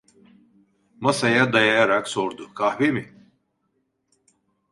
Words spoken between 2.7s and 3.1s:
mi?"